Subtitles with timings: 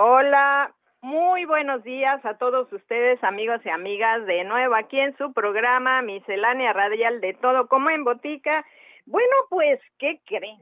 [0.00, 5.32] Hola, muy buenos días a todos ustedes, amigos y amigas, de nuevo aquí en su
[5.32, 8.64] programa Miscelánea Radial de Todo como en Botica.
[9.06, 10.60] Bueno, pues, ¿qué creen?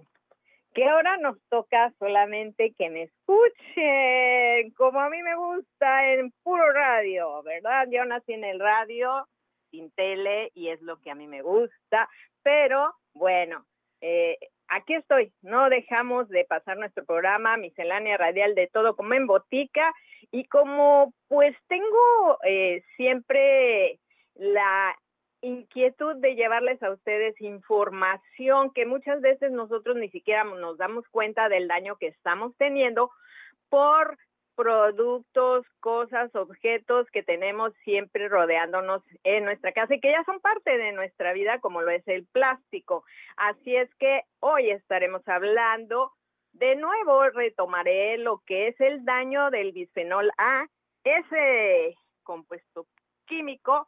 [0.72, 6.72] Que ahora nos toca solamente que me escuchen, como a mí me gusta, en puro
[6.72, 7.88] radio, ¿verdad?
[7.90, 9.28] Yo nací en el radio,
[9.70, 12.08] sin tele, y es lo que a mí me gusta,
[12.42, 13.66] pero bueno,
[14.00, 14.38] eh,
[14.68, 19.94] aquí estoy, no dejamos de pasar nuestro programa Miscelánea Radial de todo como en botica
[20.30, 23.98] y como pues tengo eh, siempre
[24.34, 24.94] la
[25.40, 31.48] inquietud de llevarles a ustedes información que muchas veces nosotros ni siquiera nos damos cuenta
[31.48, 33.10] del daño que estamos teniendo
[33.68, 34.16] por
[34.56, 40.76] productos, cosas, objetos que tenemos siempre rodeándonos en nuestra casa y que ya son parte
[40.76, 43.04] de nuestra vida, como lo es el plástico.
[43.36, 46.12] Así es que hoy estaremos hablando,
[46.52, 50.66] de nuevo retomaré lo que es el daño del bisfenol A,
[51.04, 52.86] ese compuesto
[53.26, 53.86] químico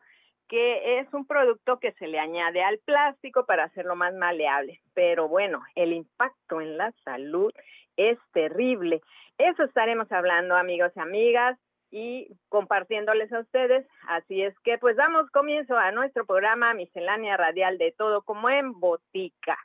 [0.49, 4.81] que es un producto que se le añade al plástico para hacerlo más maleable.
[4.95, 7.53] Pero bueno, el impacto en la salud
[7.97, 9.03] es terrible.
[9.37, 11.59] Eso estaremos hablando, amigos y amigas,
[11.91, 13.87] y compartiéndoles a ustedes.
[14.09, 18.79] Así es que, pues, damos comienzo a nuestro programa Miscelánea Radial de Todo como en
[18.79, 19.59] Botica.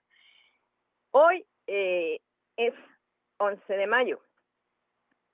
[1.12, 2.20] Hoy eh,
[2.58, 2.74] es
[3.38, 4.20] 11 de mayo.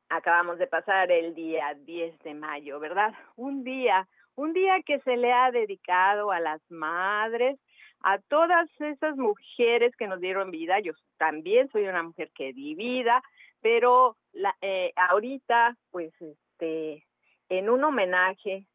[0.09, 3.13] Acabamos de pasar el día 10 de mayo, ¿verdad?
[3.35, 4.07] Un día,
[4.39, 7.59] un día que se le ha dedicado a las madres,
[8.01, 10.79] a todas esas mujeres que nos dieron vida.
[10.79, 13.21] Yo también soy una mujer que di vida,
[13.61, 17.05] pero la, eh, ahorita, pues, este,
[17.49, 18.65] en un homenaje,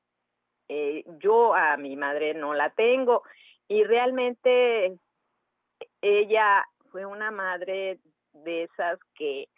[0.68, 3.22] eh, yo a mi madre no la tengo
[3.66, 4.98] y realmente
[6.02, 7.98] ella fue una madre
[8.32, 9.48] de esas que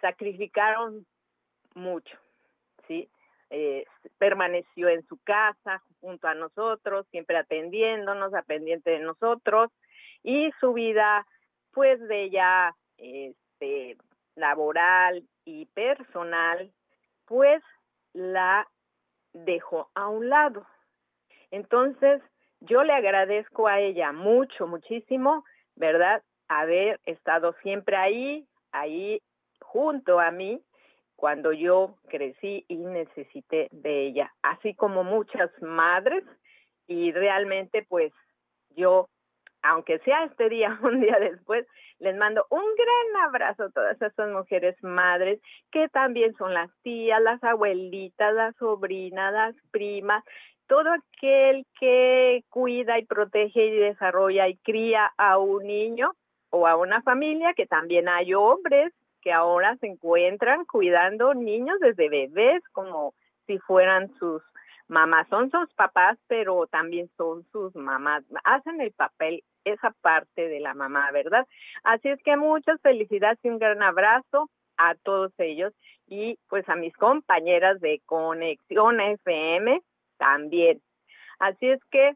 [0.00, 1.06] sacrificaron
[1.74, 2.16] mucho,
[2.88, 3.10] ¿sí?
[3.50, 3.84] Eh,
[4.18, 9.70] permaneció en su casa junto a nosotros, siempre atendiéndonos, a pendiente de nosotros,
[10.22, 11.26] y su vida,
[11.72, 13.96] pues, de ella, este,
[14.36, 16.70] laboral y personal,
[17.26, 17.62] pues,
[18.12, 18.68] la
[19.32, 20.66] dejó a un lado.
[21.50, 22.22] Entonces,
[22.60, 25.44] yo le agradezco a ella mucho, muchísimo,
[25.74, 26.22] ¿verdad?
[26.48, 29.22] Haber estado siempre ahí, ahí
[29.60, 30.62] junto a mí,
[31.20, 36.24] cuando yo crecí y necesité de ella, así como muchas madres
[36.86, 38.10] y realmente pues
[38.70, 39.06] yo,
[39.60, 41.66] aunque sea este día, un día después,
[41.98, 47.20] les mando un gran abrazo a todas esas mujeres madres que también son las tías,
[47.20, 50.24] las abuelitas, las sobrinas, las primas,
[50.68, 56.12] todo aquel que cuida y protege y desarrolla y cría a un niño
[56.48, 62.08] o a una familia, que también hay hombres que ahora se encuentran cuidando niños desde
[62.08, 63.14] bebés como
[63.46, 64.42] si fueran sus
[64.88, 65.28] mamás.
[65.28, 68.24] Son sus papás, pero también son sus mamás.
[68.44, 71.46] Hacen el papel, esa parte de la mamá, ¿verdad?
[71.84, 75.72] Así es que muchas felicidades y un gran abrazo a todos ellos
[76.06, 79.80] y pues a mis compañeras de Conexión FM
[80.18, 80.82] también.
[81.38, 82.14] Así es que,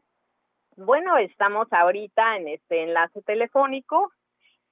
[0.75, 4.11] bueno, estamos ahorita en este enlace telefónico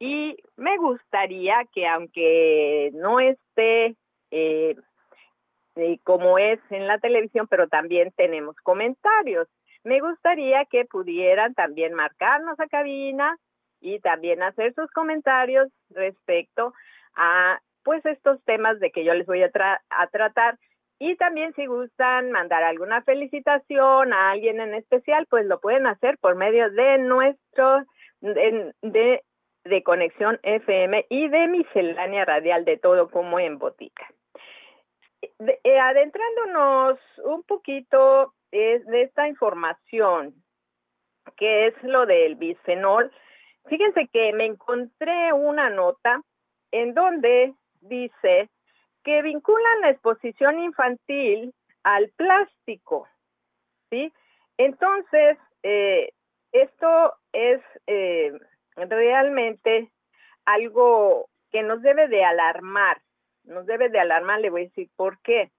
[0.06, 3.96] y me gustaría que aunque no esté
[4.32, 4.76] eh,
[5.78, 9.48] eh, como es en la televisión, pero también tenemos comentarios,
[9.86, 13.38] me gustaría que pudieran también marcarnos a cabina
[13.80, 16.74] y también hacer sus comentarios respecto
[17.16, 19.52] a pues estos temas de que yo les voy a,
[19.90, 20.60] a tratar.
[21.00, 26.18] Y también si gustan mandar alguna felicitación a alguien en especial, pues lo pueden hacer
[26.18, 27.86] por medio de nuestro
[28.20, 29.24] de
[29.84, 34.08] Conexión FM y de Miscelánea Radial de Todo como en Botica.
[35.22, 40.36] Eh, adentrándonos un poquito de esta información,
[41.38, 43.12] que es lo del bisfenol,
[43.68, 46.22] fíjense que me encontré una nota
[46.72, 48.50] en donde dice
[49.04, 53.08] que vinculan la exposición infantil al plástico,
[53.90, 54.14] ¿sí?
[54.58, 56.12] Entonces, eh,
[56.52, 58.32] esto es eh,
[58.76, 59.90] realmente
[60.46, 63.02] algo que nos debe de alarmar,
[63.44, 65.52] nos debe de alarmar, le voy a decir por qué.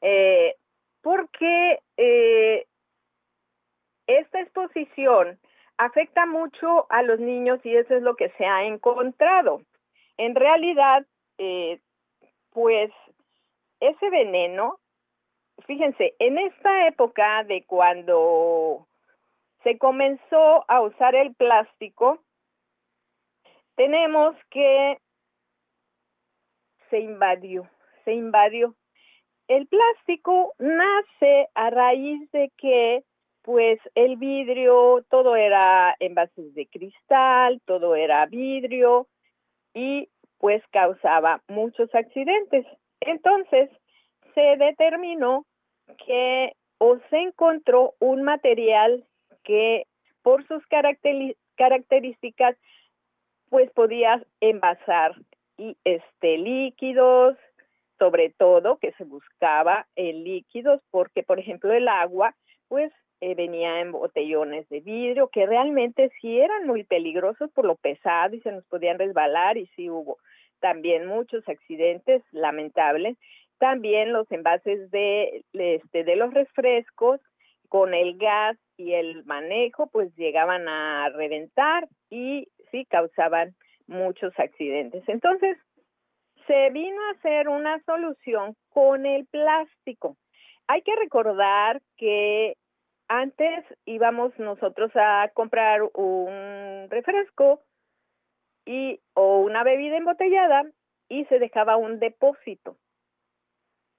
[0.00, 0.54] Eh,
[1.02, 2.66] porque eh,
[4.06, 5.38] esta exposición
[5.76, 9.62] afecta mucho a los niños y eso es lo que se ha encontrado.
[10.16, 11.04] En realidad,
[11.38, 11.80] eh,
[12.50, 12.90] pues
[13.80, 14.78] ese veneno,
[15.66, 18.86] fíjense, en esta época de cuando
[19.62, 22.23] se comenzó a usar el plástico,
[23.76, 24.98] tenemos que
[26.90, 27.68] se invadió,
[28.04, 28.74] se invadió.
[29.48, 33.04] El plástico nace a raíz de que
[33.42, 39.06] pues el vidrio, todo era envases de cristal, todo era vidrio
[39.74, 42.64] y pues causaba muchos accidentes.
[43.00, 43.68] Entonces
[44.34, 45.44] se determinó
[46.06, 49.04] que o se encontró un material
[49.42, 49.84] que
[50.22, 50.64] por sus
[51.56, 52.56] características
[53.54, 55.14] pues podía envasar
[55.56, 57.36] y este líquidos,
[58.00, 62.34] sobre todo que se buscaba en líquidos porque por ejemplo el agua
[62.66, 67.76] pues eh, venía en botellones de vidrio que realmente sí eran muy peligrosos por lo
[67.76, 70.18] pesado y se nos podían resbalar y sí hubo
[70.58, 73.16] también muchos accidentes lamentables.
[73.58, 77.20] También los envases de este de los refrescos
[77.74, 83.56] con el gas y el manejo pues llegaban a reventar y sí causaban
[83.88, 85.02] muchos accidentes.
[85.08, 85.58] Entonces,
[86.46, 90.16] se vino a hacer una solución con el plástico.
[90.68, 92.54] Hay que recordar que
[93.08, 97.60] antes íbamos nosotros a comprar un refresco
[98.64, 100.62] y o una bebida embotellada
[101.08, 102.76] y se dejaba un depósito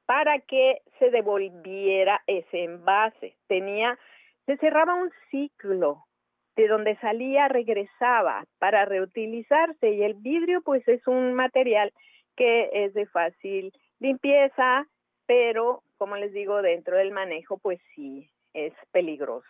[0.06, 3.36] para que se devolviera ese envase.
[3.48, 3.98] Tenía
[4.46, 6.06] se cerraba un ciclo
[6.56, 11.92] de donde salía regresaba para reutilizarse y el vidrio pues es un material
[12.36, 14.86] que es de fácil limpieza,
[15.26, 19.48] pero como les digo, dentro del manejo pues sí es peligroso.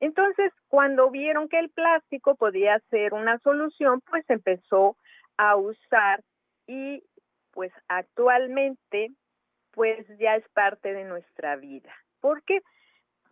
[0.00, 4.96] Entonces, cuando vieron que el plástico podía ser una solución, pues empezó
[5.36, 6.22] a usar
[6.66, 7.04] y
[7.52, 9.12] pues actualmente
[9.72, 11.92] pues ya es parte de nuestra vida.
[12.20, 12.60] ¿Por qué?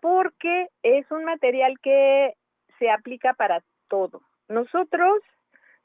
[0.00, 2.34] Porque es un material que
[2.78, 4.22] se aplica para todo.
[4.48, 5.22] Nosotros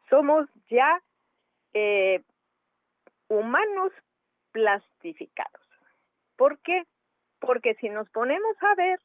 [0.10, 1.02] somos ya
[1.74, 2.22] eh,
[3.28, 3.92] humanos
[4.52, 5.68] plastificados.
[6.38, 6.84] ¿Por qué?
[7.40, 9.00] Porque si nos ponemos a ver,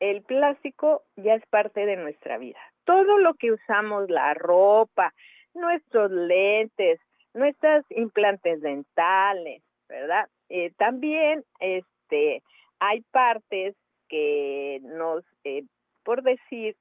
[0.00, 2.58] el plástico ya es parte de nuestra vida.
[2.84, 5.14] Todo lo que usamos, la ropa,
[5.54, 7.00] nuestros lentes,
[7.32, 9.62] nuestros implantes dentales,
[9.94, 10.28] ¿verdad?
[10.48, 12.42] Eh, también este,
[12.78, 13.74] hay partes
[14.08, 15.64] que nos eh,
[16.04, 16.76] por decir,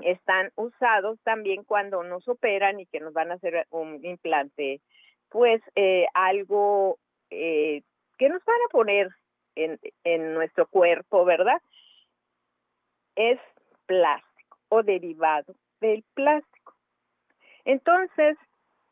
[0.00, 4.80] están usados también cuando nos operan y que nos van a hacer un implante,
[5.30, 6.98] pues eh, algo
[7.30, 7.82] eh,
[8.18, 9.08] que nos van a poner
[9.54, 11.62] en, en nuestro cuerpo, ¿verdad?
[13.14, 13.38] Es
[13.86, 16.74] plástico o derivado del plástico.
[17.64, 18.36] Entonces,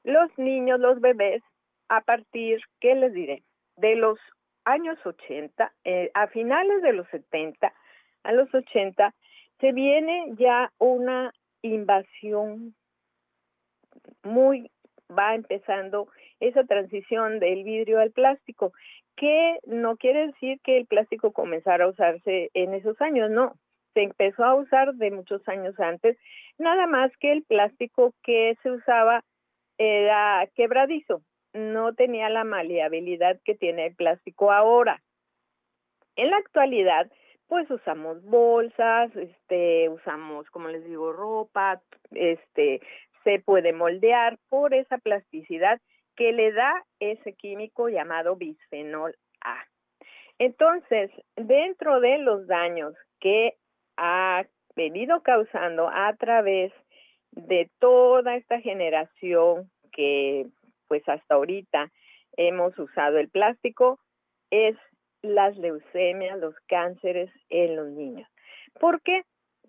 [0.05, 1.43] los niños, los bebés,
[1.91, 3.43] a partir, ¿qué les diré?
[3.77, 4.19] De los
[4.65, 7.75] años 80, eh, a finales de los 70,
[8.23, 9.13] a los 80,
[9.59, 11.33] se viene ya una
[11.63, 12.77] invasión
[14.23, 14.71] muy,
[15.11, 16.09] va empezando
[16.39, 18.73] esa transición del vidrio al plástico,
[19.17, 23.55] que no quiere decir que el plástico comenzara a usarse en esos años, no,
[23.95, 26.17] se empezó a usar de muchos años antes,
[26.57, 29.25] nada más que el plástico que se usaba
[29.77, 31.23] era quebradizo,
[31.53, 35.03] no tenía la maleabilidad que tiene el plástico ahora.
[36.17, 37.11] En la actualidad,
[37.49, 41.81] pues usamos bolsas, este, usamos, como les digo, ropa,
[42.13, 42.81] este,
[43.25, 45.81] se puede moldear por esa plasticidad
[46.17, 49.65] que le da ese químico llamado bisfenol A.
[50.39, 53.55] Entonces, dentro de los daños que
[53.97, 54.45] ha
[54.77, 56.73] venido causando a través
[57.33, 60.47] de toda esta generación que
[60.91, 61.89] pues hasta ahorita
[62.37, 64.01] hemos usado el plástico,
[64.51, 64.77] es
[65.23, 68.29] las leucemias, los cánceres en los niños.
[68.81, 69.23] ¿Por qué?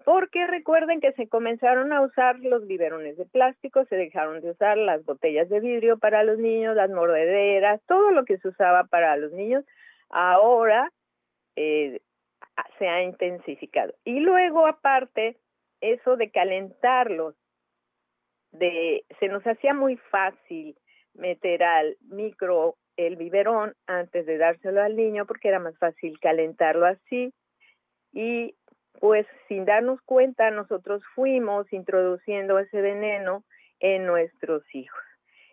[0.03, 4.79] Porque recuerden que se comenzaron a usar los biberones de plástico, se dejaron de usar
[4.79, 9.15] las botellas de vidrio para los niños, las mordederas, todo lo que se usaba para
[9.15, 9.63] los niños,
[10.09, 10.91] ahora
[11.55, 11.99] eh,
[12.79, 13.93] se ha intensificado.
[14.05, 15.37] Y luego, aparte,
[15.81, 17.35] eso de calentarlos,
[18.53, 20.75] de, se nos hacía muy fácil
[21.13, 26.85] meter al micro el biberón antes de dárselo al niño porque era más fácil calentarlo
[26.85, 27.33] así
[28.13, 28.55] y
[28.99, 33.43] pues sin darnos cuenta nosotros fuimos introduciendo ese veneno
[33.79, 35.01] en nuestros hijos.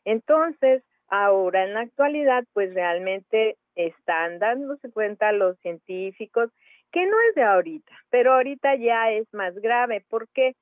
[0.04, 6.50] Entonces, ahora en la actualidad pues realmente están dándose cuenta los científicos
[6.92, 10.04] que no es de ahorita, pero ahorita ya es más grave.
[10.08, 10.54] ¿Por qué?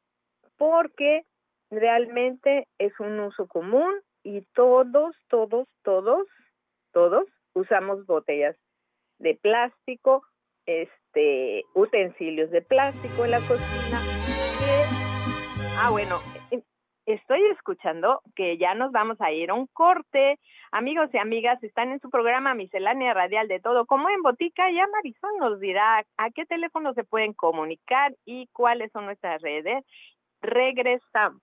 [0.57, 1.25] Porque
[1.71, 3.93] realmente es un uso común
[4.27, 6.27] y todos, todos, todos
[6.97, 8.57] todos usamos botellas
[9.19, 10.23] de plástico,
[10.65, 14.01] este, utensilios de plástico en la cocina.
[15.79, 16.17] ah, bueno,
[17.05, 20.39] estoy escuchando que ya nos vamos a ir a un corte.
[20.73, 24.71] Amigos y amigas, están en su programa Miscelánea Radial de Todo, como en Botica.
[24.71, 29.85] Ya Marisol nos dirá a qué teléfono se pueden comunicar y cuáles son nuestras redes.
[30.41, 31.43] Regresamos.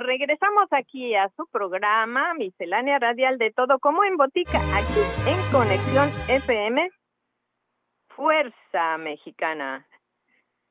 [0.00, 6.10] Regresamos aquí a su programa Miscelánea Radial de Todo como en Botica, aquí en Conexión
[6.28, 6.90] FM
[8.08, 9.86] Fuerza Mexicana.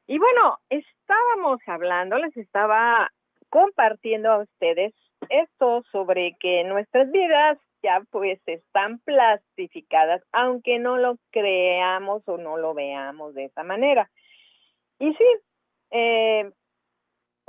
[0.08, 3.12] Y bueno, estábamos hablando, les estaba
[3.50, 4.94] compartiendo a ustedes
[5.30, 12.58] esto sobre que nuestras vidas ya pues están plastificadas, aunque no lo creamos o no
[12.58, 14.10] lo veamos de esa manera.
[15.00, 15.26] Y sí,
[15.92, 16.52] eh,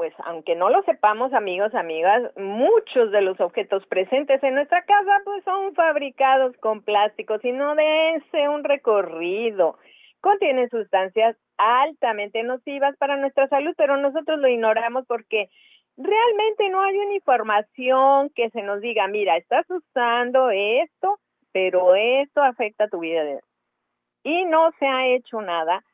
[0.01, 5.21] pues aunque no lo sepamos, amigos, amigas, muchos de los objetos presentes en nuestra casa
[5.27, 9.77] pues son fabricados con plásticos y no dense un recorrido.
[10.23, 15.51] Contienen sustancias altamente nocivas para nuestra salud, pero nosotros lo ignoramos porque
[15.99, 21.19] realmente no hay una información que se nos diga, mira, estás usando esto,
[21.53, 23.39] pero esto afecta tu vida.
[24.23, 25.85] Y no se ha hecho nada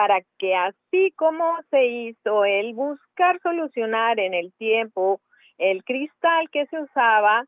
[0.00, 5.20] para que así como se hizo el buscar solucionar en el tiempo
[5.58, 7.44] el cristal que se usaba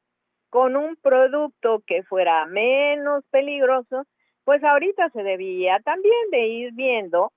[0.50, 4.04] con un producto que fuera menos peligroso,
[4.44, 7.32] pues ahorita se debía también de ir viendo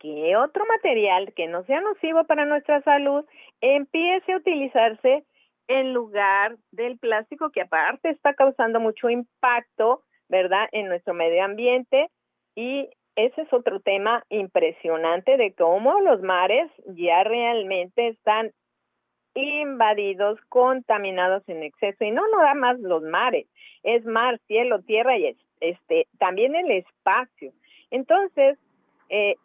[0.00, 3.24] que otro material que no sea nocivo para nuestra salud
[3.60, 5.22] empiece a utilizarse
[5.68, 12.10] en lugar del plástico que aparte está causando mucho impacto, ¿verdad?, en nuestro medio ambiente
[12.56, 18.52] y ese es otro tema impresionante de cómo los mares ya realmente están
[19.34, 23.46] invadidos, contaminados en exceso y no nada más los mares,
[23.82, 27.52] es mar, cielo, tierra y este también el espacio.
[27.90, 28.58] Entonces,
[29.08, 29.36] eh,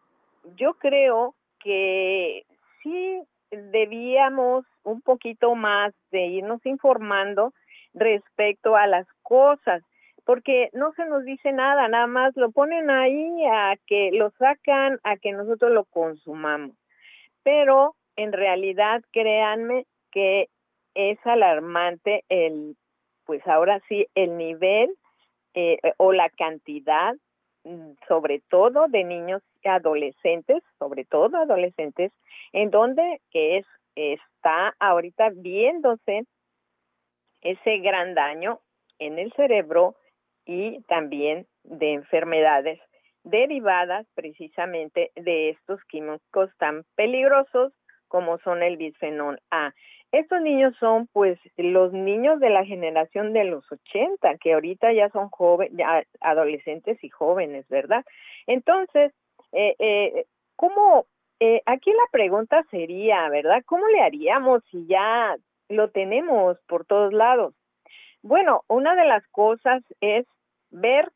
[0.56, 2.46] yo creo que
[2.82, 7.54] sí debíamos un poquito más de irnos informando
[7.94, 9.82] respecto a las cosas
[10.26, 15.00] porque no se nos dice nada, nada más lo ponen ahí a que lo sacan,
[15.04, 16.76] a que nosotros lo consumamos.
[17.44, 20.50] Pero en realidad, créanme que
[20.96, 22.76] es alarmante el,
[23.26, 24.90] pues ahora sí, el nivel
[25.54, 27.16] eh, o la cantidad,
[27.64, 32.12] mm, sobre todo de niños y adolescentes, sobre todo adolescentes,
[32.52, 33.66] en donde que es
[33.96, 36.26] está ahorita viéndose
[37.42, 38.60] ese gran daño
[39.00, 39.96] en el cerebro
[40.46, 42.80] y también de enfermedades
[43.24, 47.74] derivadas precisamente de estos químicos tan peligrosos
[48.08, 49.74] como son el bisfenol A.
[50.12, 55.10] Estos niños son pues los niños de la generación de los 80, que ahorita ya
[55.10, 55.86] son jóvenes,
[56.22, 58.06] adolescentes y jóvenes, ¿verdad?
[58.48, 59.12] Entonces,
[59.52, 60.26] eh, eh,
[60.56, 61.08] ¿cómo?
[61.42, 63.62] Eh, aquí la pregunta sería, ¿verdad?
[63.66, 65.36] ¿Cómo le haríamos si ya
[65.68, 67.54] lo tenemos por todos lados?
[68.22, 70.26] Bueno, una de las cosas es
[70.70, 71.12] ver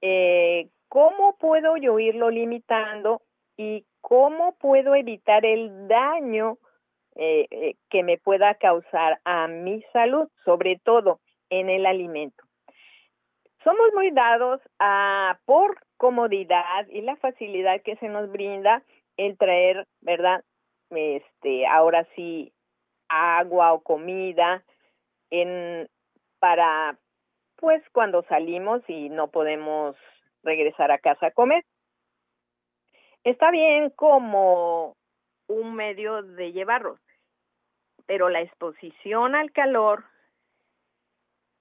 [0.00, 3.22] eh, cómo puedo yo irlo limitando
[3.56, 6.58] y cómo puedo evitar el daño
[7.14, 12.42] eh, eh, que me pueda causar a mi salud, sobre todo en el alimento.
[13.62, 18.82] Somos muy dados a, por comodidad y la facilidad que se nos brinda
[19.16, 20.42] el traer, ¿verdad?
[20.90, 22.52] Este, ahora sí,
[23.08, 24.64] agua o comida
[25.30, 25.88] en,
[26.38, 26.98] para
[27.62, 29.94] pues cuando salimos y no podemos
[30.42, 31.64] regresar a casa a comer.
[33.22, 34.96] Está bien como
[35.46, 36.98] un medio de llevarlos,
[38.04, 40.02] pero la exposición al calor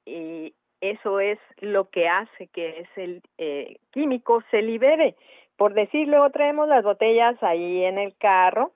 [0.03, 5.15] y eso es lo que hace que ese eh, químico se libere.
[5.55, 8.72] Por decirlo, traemos las botellas ahí en el carro,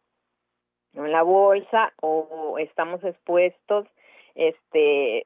[0.94, 3.88] en la bolsa, o estamos expuestos
[4.36, 5.26] este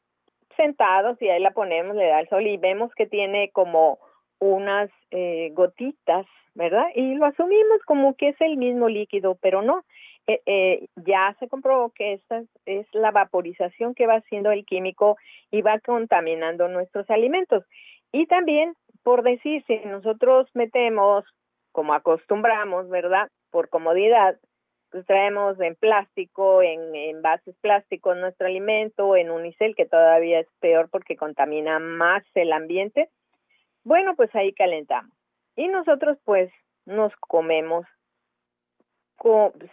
[0.59, 3.97] sentados y ahí la ponemos, le da el sol y vemos que tiene como
[4.39, 6.87] unas eh, gotitas, ¿verdad?
[6.95, 9.85] Y lo asumimos como que es el mismo líquido, pero no,
[10.27, 15.17] eh, eh, ya se comprobó que esta es la vaporización que va haciendo el químico
[15.49, 17.63] y va contaminando nuestros alimentos.
[18.11, 18.73] Y también,
[19.03, 21.23] por decir, si nosotros metemos,
[21.71, 23.29] como acostumbramos, ¿verdad?
[23.49, 24.37] Por comodidad,
[24.91, 30.89] pues traemos en plástico, en envases plásticos nuestro alimento, en unicel, que todavía es peor
[30.89, 33.09] porque contamina más el ambiente.
[33.83, 35.13] Bueno, pues ahí calentamos.
[35.55, 36.51] Y nosotros pues
[36.85, 37.85] nos comemos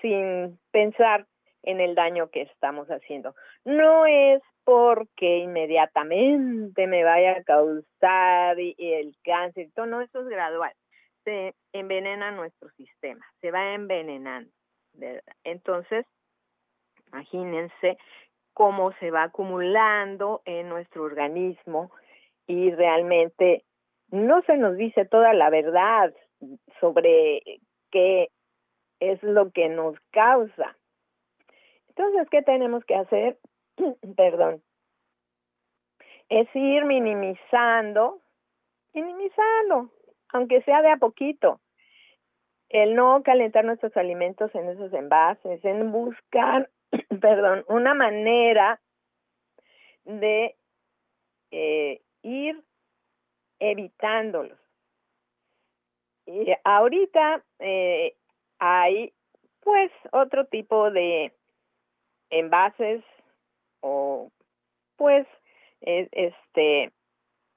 [0.02, 1.26] sin pensar
[1.62, 3.34] en el daño que estamos haciendo.
[3.64, 10.72] No es porque inmediatamente me vaya a causar el cáncer, todo, no, eso es gradual.
[11.24, 14.50] Se envenena nuestro sistema, se va envenenando.
[15.44, 16.06] Entonces,
[17.08, 17.98] imagínense
[18.54, 21.90] cómo se va acumulando en nuestro organismo
[22.46, 23.64] y realmente
[24.10, 26.14] no se nos dice toda la verdad
[26.80, 27.42] sobre
[27.90, 28.30] qué
[29.00, 30.76] es lo que nos causa.
[31.88, 33.38] Entonces, ¿qué tenemos que hacer?
[34.16, 34.62] Perdón.
[36.28, 38.20] Es ir minimizando,
[38.92, 39.90] minimizando,
[40.32, 41.60] aunque sea de a poquito.
[42.68, 46.68] El no calentar nuestros alimentos en esos envases, en buscar,
[47.20, 48.80] perdón, una manera
[50.04, 50.56] de
[51.50, 52.62] eh, ir
[53.58, 54.58] evitándolos.
[56.26, 58.16] Y ahorita eh,
[58.58, 59.12] hay
[59.60, 61.32] pues otro tipo de
[62.30, 63.02] envases
[63.80, 64.30] o
[64.96, 65.26] pues
[65.80, 66.92] este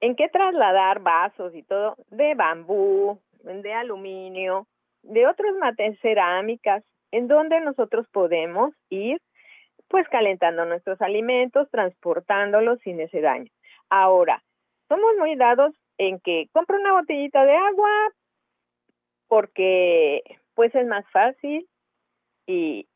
[0.02, 4.68] en qué trasladar vasos y todo de bambú, de aluminio,
[5.04, 9.22] de otras materias cerámicas, en donde nosotros podemos ir
[9.88, 13.52] pues calentando nuestros alimentos, transportándolos sin ese daño.
[13.90, 14.44] Ahora,
[14.88, 17.90] somos muy dados en que compro una botellita de agua
[19.28, 20.22] porque
[20.54, 21.68] pues es más fácil
[22.46, 22.88] y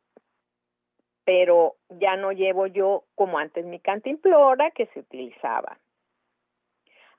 [1.25, 5.79] pero ya no llevo yo como antes mi cantimplora que se utilizaba.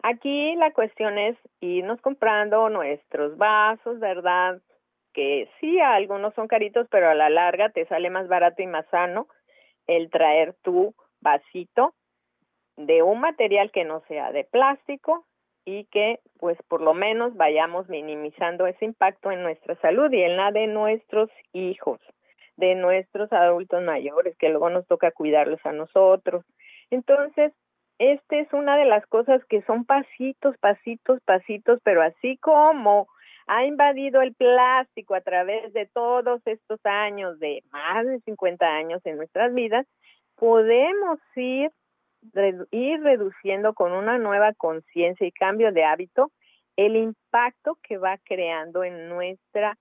[0.02, 4.60] Aquí la cuestión es irnos comprando nuestros vasos, ¿verdad?
[5.14, 8.86] Que sí, algunos son caritos, pero a la larga te sale más barato y más
[8.90, 9.28] sano
[9.86, 11.94] el traer tu vasito
[12.76, 15.24] de un material que no sea de plástico
[15.64, 20.36] y que pues por lo menos vayamos minimizando ese impacto en nuestra salud y en
[20.36, 22.00] la de nuestros hijos,
[22.56, 26.44] de nuestros adultos mayores, que luego nos toca cuidarlos a nosotros.
[26.90, 27.52] Entonces,
[27.98, 33.06] esta es una de las cosas que son pasitos, pasitos, pasitos, pero así como
[33.46, 39.00] ha invadido el plástico a través de todos estos años, de más de 50 años
[39.04, 39.86] en nuestras vidas,
[40.36, 41.70] podemos ir
[42.70, 46.30] ir reduciendo con una nueva conciencia y cambio de hábito
[46.74, 49.76] el impacto que va creando en nuestra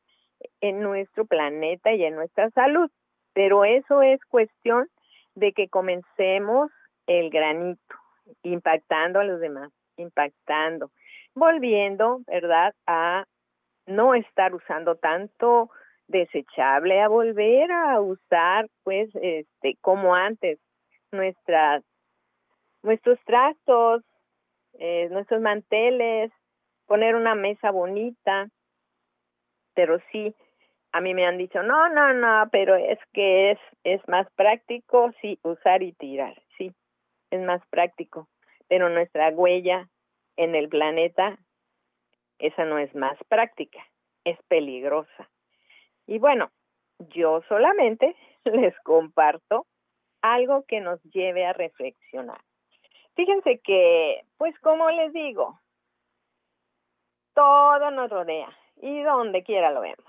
[0.59, 2.89] en nuestro planeta y en nuestra salud.
[3.33, 4.89] Pero eso es cuestión
[5.35, 6.69] de que comencemos
[7.07, 7.95] el granito,
[8.43, 10.91] impactando a los demás, impactando,
[11.33, 13.25] volviendo, ¿verdad?, a
[13.85, 15.69] no estar usando tanto
[16.07, 20.59] desechable, a volver a usar, pues, este, como antes,
[21.11, 21.83] nuestras
[22.83, 24.03] nuestros trastos,
[24.73, 26.31] eh, nuestros manteles,
[26.85, 28.49] poner una mesa bonita,
[29.73, 30.35] pero sí,
[30.91, 35.11] a mí me han dicho, no, no, no, pero es que es, es más práctico,
[35.21, 36.73] sí, usar y tirar, sí,
[37.31, 38.27] es más práctico,
[38.67, 39.89] pero nuestra huella
[40.35, 41.37] en el planeta,
[42.39, 43.79] esa no es más práctica,
[44.23, 45.29] es peligrosa.
[46.07, 46.51] Y bueno,
[47.09, 48.15] yo solamente
[48.45, 49.65] les comparto
[50.21, 52.39] algo que nos lleve a reflexionar.
[53.15, 55.59] Fíjense que, pues como les digo,
[57.33, 58.49] todo nos rodea
[58.81, 60.05] y donde quiera lo vemos,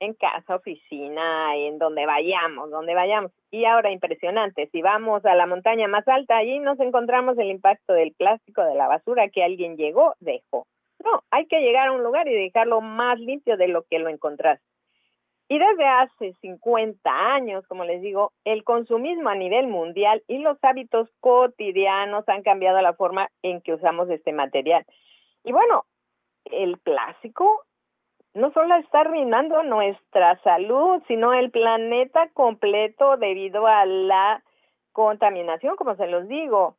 [0.00, 3.32] en casa, oficina, en donde vayamos, donde vayamos.
[3.50, 7.92] Y ahora impresionante, si vamos a la montaña más alta, allí nos encontramos el impacto
[7.92, 10.66] del plástico, de la basura que alguien llegó, dejó.
[11.04, 14.08] No, hay que llegar a un lugar y dejarlo más limpio de lo que lo
[14.08, 14.64] encontraste.
[15.48, 20.56] Y desde hace 50 años, como les digo, el consumismo a nivel mundial y los
[20.62, 24.86] hábitos cotidianos han cambiado la forma en que usamos este material.
[25.44, 25.84] Y bueno,
[26.46, 27.64] el plástico
[28.32, 34.42] no solo está arruinando nuestra salud, sino el planeta completo debido a la
[34.92, 36.76] contaminación, como se los digo.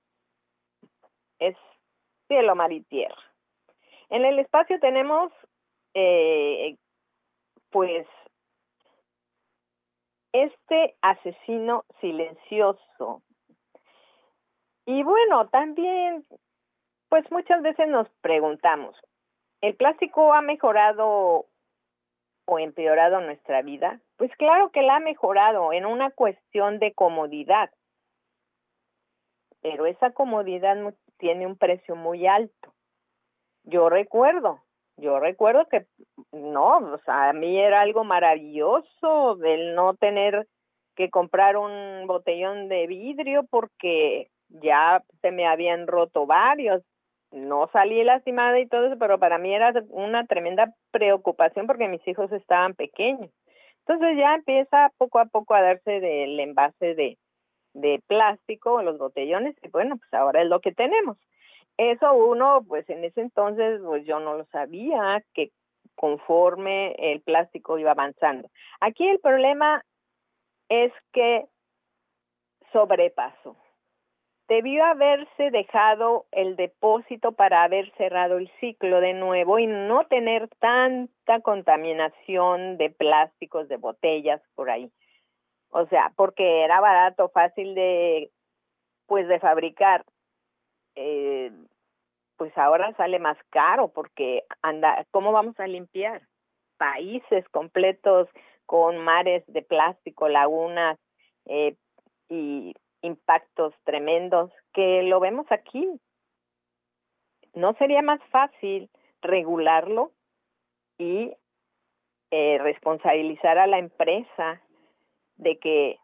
[1.37, 1.55] Es
[2.27, 3.24] cielo, mar y tierra.
[4.09, 5.31] En el espacio tenemos,
[5.93, 6.77] eh,
[7.71, 8.07] pues,
[10.31, 13.21] este asesino silencioso.
[14.85, 16.25] Y bueno, también,
[17.09, 18.95] pues muchas veces nos preguntamos,
[19.61, 21.45] ¿el plástico ha mejorado
[22.45, 23.99] o empeorado nuestra vida?
[24.17, 27.71] Pues claro que la ha mejorado en una cuestión de comodidad,
[29.61, 30.77] pero esa comodidad
[31.17, 32.74] tiene un precio muy alto.
[33.65, 34.61] Yo recuerdo,
[34.97, 35.85] yo recuerdo que
[36.31, 40.47] no, o sea, a mí era algo maravilloso el no tener
[40.95, 46.83] que comprar un botellón de vidrio porque ya se me habían roto varios.
[47.31, 52.07] No salí lastimada y todo eso, pero para mí era una tremenda preocupación porque mis
[52.07, 53.31] hijos estaban pequeños.
[53.79, 57.17] Entonces ya empieza poco a poco a darse del envase de,
[57.73, 61.17] de plástico, los botellones, y bueno, pues ahora es lo que tenemos.
[61.77, 65.51] Eso uno, pues en ese entonces, pues yo no lo sabía, que
[65.95, 68.49] conforme el plástico iba avanzando.
[68.79, 69.83] Aquí el problema
[70.69, 71.45] es que
[72.71, 73.57] sobrepasó.
[74.47, 80.49] Debió haberse dejado el depósito para haber cerrado el ciclo de nuevo y no tener
[80.59, 84.91] tanta contaminación de plásticos, de botellas por ahí.
[85.69, 88.29] O sea, porque era barato, fácil de,
[89.07, 90.05] pues, de fabricar.
[90.95, 91.51] Eh,
[92.37, 96.21] pues ahora sale más caro porque anda, ¿cómo vamos a limpiar?
[96.77, 98.27] Países completos
[98.65, 100.97] con mares de plástico, lagunas
[101.45, 101.75] eh,
[102.29, 105.99] y impactos tremendos que lo vemos aquí.
[107.53, 108.89] ¿No sería más fácil
[109.21, 110.11] regularlo
[110.97, 111.31] y
[112.31, 114.61] eh, responsabilizar a la empresa
[115.37, 115.97] de que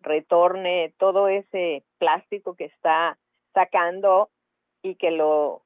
[0.00, 3.18] retorne todo ese plástico que está
[3.54, 4.30] sacando
[4.82, 5.62] y que lo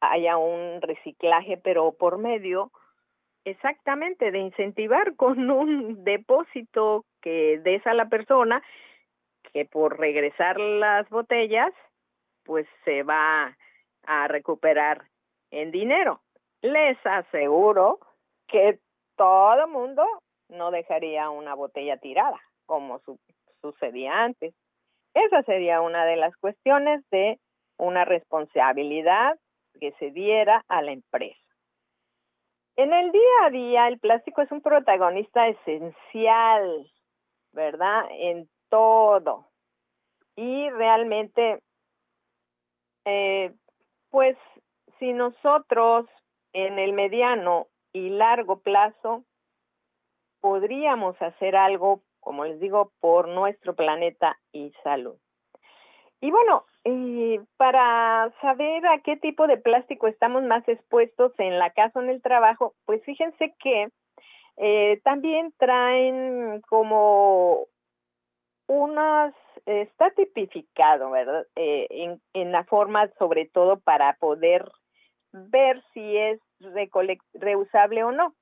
[0.00, 2.70] haya un reciclaje, pero por medio
[3.44, 8.62] exactamente de incentivar con un depósito que des a la persona
[9.52, 11.72] que por regresar las botellas
[12.44, 13.56] pues se va
[14.04, 15.04] a recuperar
[15.50, 16.20] en dinero.
[16.62, 18.00] Les aseguro
[18.46, 18.78] que
[19.16, 20.04] todo mundo
[20.48, 23.00] no dejaría una botella tirada como
[23.60, 24.54] sucedía antes.
[25.26, 27.40] Esa sería una de las cuestiones de
[27.76, 29.36] una responsabilidad
[29.80, 31.40] que se diera a la empresa.
[32.76, 36.88] En el día a día, el plástico es un protagonista esencial,
[37.52, 38.04] ¿verdad?
[38.12, 39.48] En todo.
[40.36, 41.58] Y realmente,
[43.04, 43.52] eh,
[44.10, 44.36] pues,
[45.00, 46.06] si nosotros
[46.52, 49.24] en el mediano y largo plazo
[50.40, 55.16] podríamos hacer algo, como les digo, por nuestro planeta y salud.
[56.20, 61.70] Y bueno, eh, para saber a qué tipo de plástico estamos más expuestos en la
[61.70, 63.88] casa o en el trabajo, pues fíjense que
[64.58, 67.64] eh, también traen como
[68.66, 71.46] unas, está tipificado, ¿verdad?
[71.56, 74.70] Eh, en, en, la forma, sobre todo para poder
[75.32, 76.38] ver si es
[77.32, 78.34] reusable o no.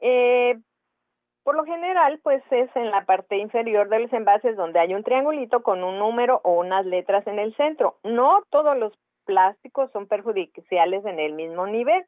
[0.00, 0.58] Eh,
[1.44, 5.02] por lo general, pues es en la parte inferior de los envases donde hay un
[5.02, 7.96] triangulito con un número o unas letras en el centro.
[8.04, 8.92] No todos los
[9.24, 12.04] plásticos son perjudiciales en el mismo nivel.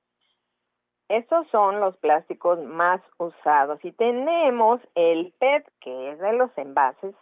[1.09, 7.15] Estos son los plásticos más usados y tenemos el PET, que es de los envases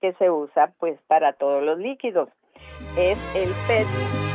[0.00, 2.28] que se usa pues para todos los líquidos.
[2.96, 4.25] Es el PET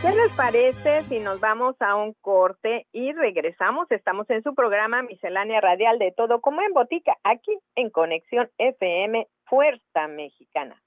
[0.00, 3.90] ¿Qué les parece si nos vamos a un corte y regresamos?
[3.90, 9.26] Estamos en su programa Miscelánea Radial de Todo como en Botica, aquí en Conexión FM
[9.46, 10.80] Fuerza Mexicana.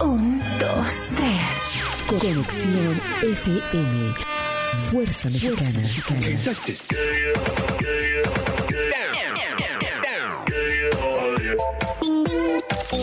[0.00, 2.08] Un, dos, tres.
[2.10, 4.14] Conexión FM
[4.90, 5.70] Fuerza Mexicana.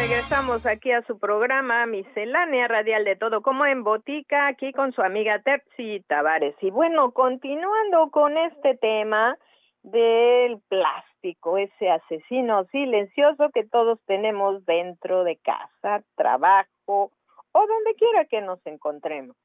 [0.00, 5.02] Regresamos aquí a su programa Miscelánea Radial de Todo como en Botica, aquí con su
[5.02, 6.54] amiga Terzi Tavares.
[6.62, 9.36] Y bueno, continuando con este tema
[9.82, 17.12] del plástico, ese asesino silencioso que todos tenemos dentro de casa, trabajo
[17.52, 19.36] o donde quiera que nos encontremos.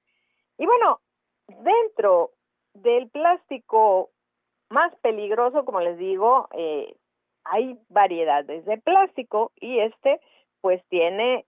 [0.57, 1.01] Y bueno,
[1.49, 2.31] dentro
[2.73, 4.09] del plástico
[4.69, 6.95] más peligroso, como les digo, eh,
[7.43, 10.21] hay variedades de plástico y este
[10.65, 11.45] pues tiene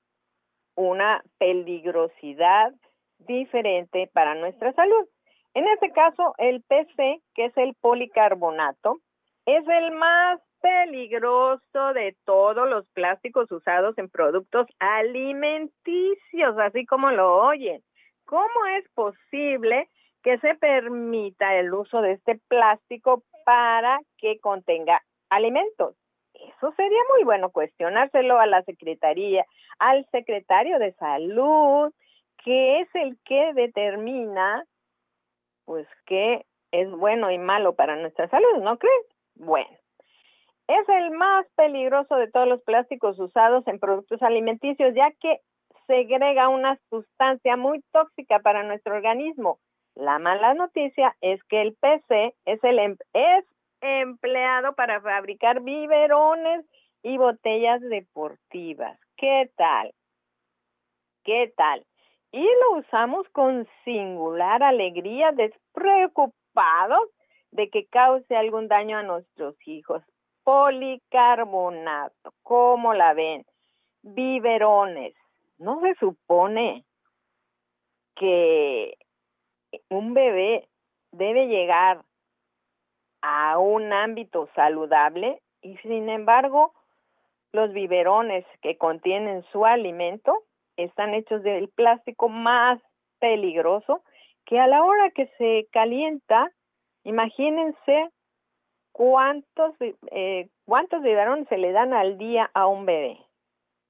[0.75, 2.71] una peligrosidad
[3.17, 5.07] diferente para nuestra salud.
[5.55, 8.99] En este caso, el PC, que es el policarbonato,
[9.47, 17.37] es el más peligroso de todos los plásticos usados en productos alimenticios, así como lo
[17.37, 17.81] oyen.
[18.25, 19.89] ¿Cómo es posible
[20.21, 25.01] que se permita el uso de este plástico para que contenga
[25.31, 25.95] alimentos?
[26.39, 29.45] Eso sería muy bueno cuestionárselo a la Secretaría,
[29.79, 31.91] al secretario de Salud,
[32.43, 34.63] que es el que determina,
[35.65, 39.05] pues, qué es bueno y malo para nuestra salud, ¿no crees?
[39.35, 39.77] Bueno,
[40.67, 45.39] es el más peligroso de todos los plásticos usados en productos alimenticios, ya que
[45.87, 49.59] segrega una sustancia muy tóxica para nuestro organismo.
[49.95, 53.45] La mala noticia es que el PC es, el, em, es
[53.81, 56.65] empleado para fabricar biberones
[57.03, 58.99] y botellas deportivas.
[59.15, 59.93] ¿Qué tal?
[61.23, 61.85] ¿Qué tal?
[62.31, 67.09] Y lo usamos con singular alegría, despreocupados
[67.51, 70.03] de que cause algún daño a nuestros hijos.
[70.43, 73.45] Policarbonato, ¿cómo la ven?
[74.01, 75.13] Biberones.
[75.57, 76.85] ¿No se supone
[78.15, 78.97] que
[79.89, 80.67] un bebé
[81.11, 82.03] debe llegar
[83.21, 86.73] a un ámbito saludable y sin embargo
[87.51, 90.43] los biberones que contienen su alimento
[90.75, 92.79] están hechos del plástico más
[93.19, 94.03] peligroso
[94.45, 96.51] que a la hora que se calienta,
[97.03, 98.09] imagínense
[98.93, 99.75] cuántos,
[100.11, 103.17] eh, cuántos biberones se le dan al día a un bebé.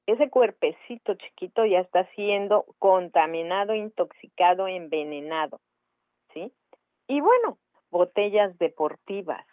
[0.08, 5.60] Ese cuerpecito chiquito ya está siendo contaminado, intoxicado, envenenado,
[6.34, 6.52] ¿sí?
[7.08, 7.58] Y bueno,
[7.90, 9.46] botellas deportivas.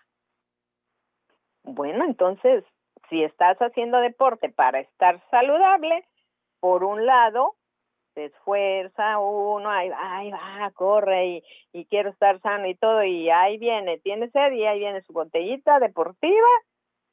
[1.63, 2.65] Bueno, entonces,
[3.09, 6.05] si estás haciendo deporte para estar saludable,
[6.61, 7.55] por un lado,
[8.15, 9.91] se esfuerza uno, ahí,
[10.31, 11.43] va, corre y,
[11.73, 15.13] y quiero estar sano y todo, y ahí viene, tiene sed y ahí viene su
[15.13, 16.49] botellita deportiva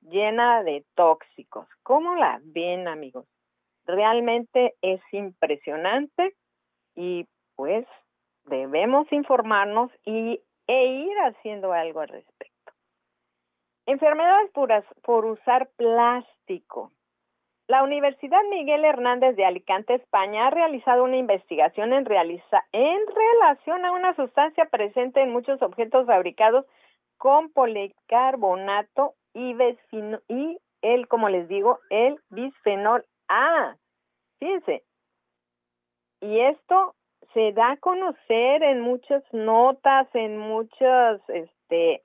[0.02, 1.68] llena de tóxicos.
[1.84, 3.26] ¿Cómo la ven, amigos?
[3.86, 6.36] Realmente es impresionante
[6.96, 7.86] y pues
[8.46, 12.72] debemos informarnos y e ir haciendo algo al respecto.
[13.86, 16.94] Enfermedades puras por usar plástico.
[17.68, 23.92] La Universidad Miguel Hernández de Alicante, España, ha realizado una investigación en, en relación a
[23.92, 26.66] una sustancia presente en muchos objetos fabricados
[27.18, 29.54] con policarbonato y,
[30.30, 33.76] y el, como les digo, el bisfenol A.
[34.40, 34.84] Fíjense.
[36.22, 36.96] Y esto
[37.34, 42.02] se da a conocer en muchas notas, en muchas, este,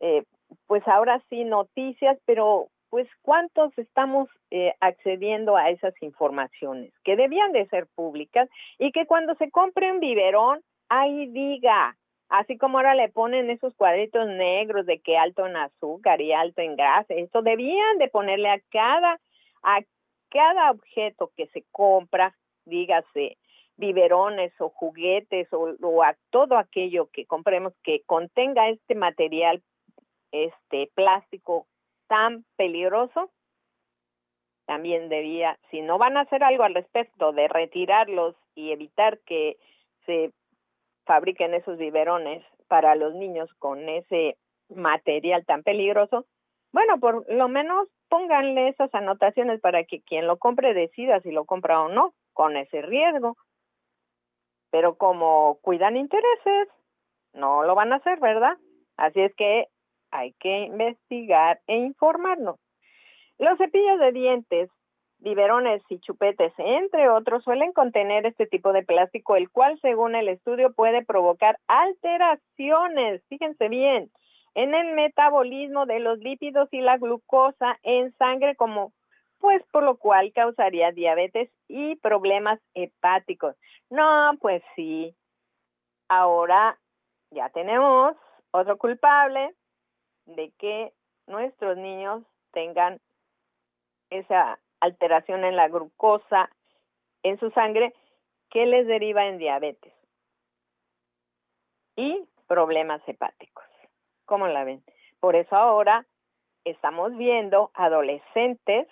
[0.00, 0.24] eh,
[0.66, 7.50] pues ahora sí, noticias, pero pues cuántos estamos eh, accediendo a esas informaciones que debían
[7.50, 11.96] de ser públicas y que cuando se compre un biberón, ahí diga,
[12.28, 16.62] así como ahora le ponen esos cuadritos negros de que alto en azúcar y alto
[16.62, 19.18] en grasa, esto debían de ponerle a cada,
[19.62, 19.80] a
[20.30, 23.36] cada objeto que se compra, dígase,
[23.76, 29.62] biberones o juguetes o, a todo aquello que compremos que contenga este material
[30.30, 31.66] este plástico
[32.06, 33.30] tan peligroso
[34.66, 39.56] también debía si no van a hacer algo al respecto de retirarlos y evitar que
[40.06, 40.32] se
[41.04, 44.36] fabriquen esos biberones para los niños con ese
[44.68, 46.26] material tan peligroso
[46.72, 51.44] bueno por lo menos pónganle esas anotaciones para que quien lo compre decida si lo
[51.44, 53.36] compra o no con ese riesgo
[54.74, 56.68] pero como cuidan intereses,
[57.32, 58.58] no lo van a hacer, ¿verdad?
[58.96, 59.68] Así es que
[60.10, 62.56] hay que investigar e informarnos.
[63.38, 64.70] Los cepillos de dientes,
[65.18, 70.28] biberones y chupetes, entre otros, suelen contener este tipo de plástico, el cual, según el
[70.28, 74.10] estudio, puede provocar alteraciones, fíjense bien,
[74.56, 78.92] en el metabolismo de los lípidos y la glucosa en sangre como
[79.44, 83.54] pues por lo cual causaría diabetes y problemas hepáticos.
[83.90, 85.14] No, pues sí.
[86.08, 86.78] Ahora
[87.30, 88.16] ya tenemos
[88.52, 89.54] otro culpable
[90.24, 90.94] de que
[91.26, 92.22] nuestros niños
[92.54, 93.02] tengan
[94.08, 96.48] esa alteración en la glucosa
[97.22, 97.92] en su sangre
[98.48, 99.92] que les deriva en diabetes
[101.96, 103.66] y problemas hepáticos.
[104.24, 104.82] ¿Cómo la ven?
[105.20, 106.06] Por eso ahora
[106.64, 108.88] estamos viendo adolescentes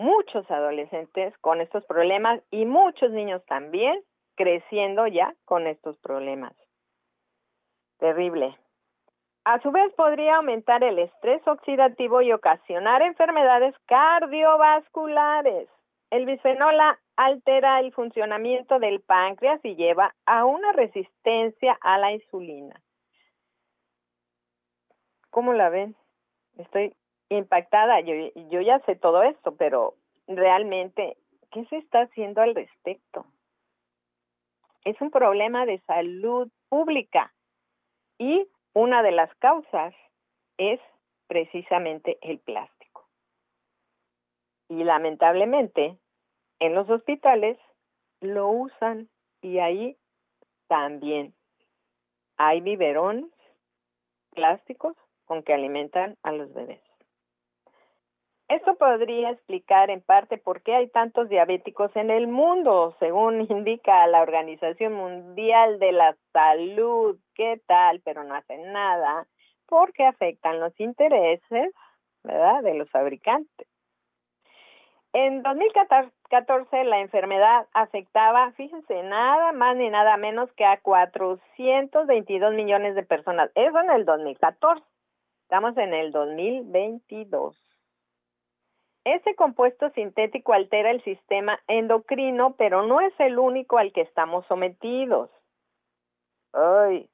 [0.00, 4.02] muchos adolescentes con estos problemas y muchos niños también
[4.34, 6.54] creciendo ya con estos problemas.
[7.98, 8.56] Terrible.
[9.44, 15.68] A su vez podría aumentar el estrés oxidativo y ocasionar enfermedades cardiovasculares.
[16.10, 16.78] El bisfenol
[17.16, 22.80] altera el funcionamiento del páncreas y lleva a una resistencia a la insulina.
[25.30, 25.94] ¿Cómo la ven?
[26.56, 26.94] Estoy
[27.30, 28.00] impactada.
[28.00, 28.14] Yo,
[28.50, 29.94] yo ya sé todo esto, pero
[30.26, 31.16] realmente,
[31.50, 33.24] ¿qué se está haciendo al respecto?
[34.84, 37.32] Es un problema de salud pública
[38.18, 39.94] y una de las causas
[40.58, 40.80] es
[41.26, 43.08] precisamente el plástico.
[44.68, 45.98] Y lamentablemente,
[46.58, 47.58] en los hospitales
[48.20, 49.08] lo usan
[49.42, 49.96] y ahí
[50.68, 51.34] también
[52.36, 53.30] hay biberones
[54.30, 56.89] plásticos con que alimentan a los bebés.
[58.50, 64.04] Esto podría explicar en parte por qué hay tantos diabéticos en el mundo, según indica
[64.08, 67.16] la Organización Mundial de la Salud.
[67.36, 68.00] ¿Qué tal?
[68.04, 69.28] Pero no hacen nada
[69.66, 71.72] porque afectan los intereses,
[72.24, 73.68] ¿verdad?, de los fabricantes.
[75.12, 82.96] En 2014 la enfermedad afectaba, fíjense, nada más ni nada menos que a 422 millones
[82.96, 83.52] de personas.
[83.54, 84.84] Eso en el 2014.
[85.44, 87.69] Estamos en el 2022.
[89.04, 94.44] Ese compuesto sintético altera el sistema endocrino, pero no es el único al que estamos
[94.46, 95.30] sometidos.
[96.52, 97.08] Ay,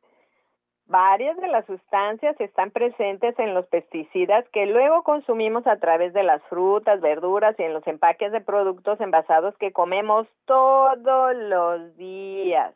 [0.87, 6.23] varias de las sustancias están presentes en los pesticidas que luego consumimos a través de
[6.23, 12.75] las frutas, verduras y en los empaques de productos envasados que comemos todos los días.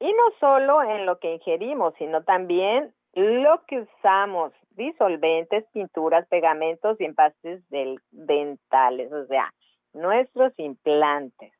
[0.00, 6.98] Y no solo en lo que ingerimos, sino también lo que usamos, disolventes, pinturas, pegamentos
[6.98, 7.62] y empastes
[8.10, 9.52] dentales, o sea,
[9.92, 11.52] nuestros implantes.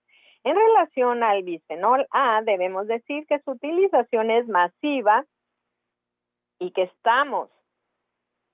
[0.45, 5.27] En relación al bisfenol A, debemos decir que su utilización es masiva
[6.59, 7.51] y que estamos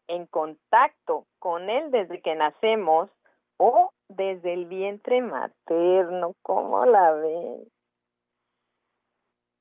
[0.09, 3.11] en contacto con él desde que nacemos
[3.59, 7.65] o desde el vientre materno, ¿cómo la ven?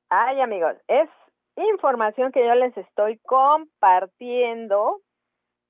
[0.10, 1.10] Ay, amigos, es
[1.56, 5.02] información que yo les estoy compartiendo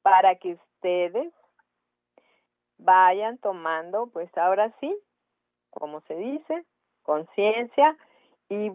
[0.01, 1.33] para que ustedes
[2.77, 4.97] vayan tomando, pues ahora sí,
[5.69, 6.65] como se dice,
[7.03, 7.97] conciencia
[8.49, 8.71] y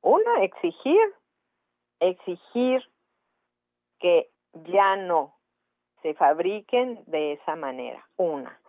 [0.00, 1.14] una, exigir,
[2.00, 2.82] exigir
[3.98, 4.30] que
[4.64, 5.34] ya no
[6.02, 8.60] se fabriquen de esa manera, una.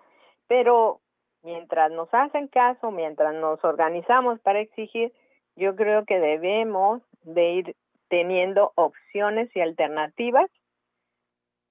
[0.47, 1.01] Pero
[1.43, 5.13] mientras nos hacen caso, mientras nos organizamos para exigir,
[5.59, 7.75] yo creo que debemos de ir
[8.07, 10.49] teniendo opciones y alternativas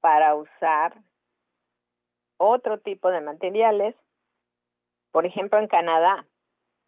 [0.01, 0.95] para usar
[2.37, 3.97] otro tipo de materiales.
[5.11, 6.27] Por ejemplo, en Canadá.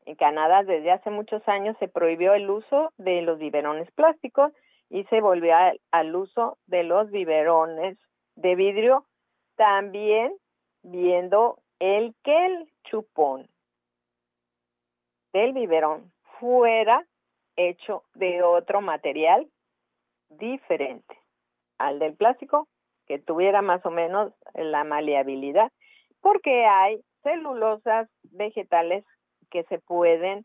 [0.05, 4.53] En Canadá desde hace muchos años se prohibió el uso de los biberones plásticos
[4.91, 5.55] y se volvió
[5.91, 7.97] al uso de los biberones
[8.37, 9.07] de vidrio,
[9.57, 10.37] también
[10.83, 13.49] viendo el que el chupón
[15.33, 17.07] del biberón fuera
[17.57, 19.49] hecho de otro material
[20.31, 21.19] diferente
[21.79, 22.69] al del plástico,
[23.07, 25.71] que tuviera más o menos la maleabilidad,
[26.21, 29.05] porque hay celulosas vegetales
[29.51, 30.45] que se pueden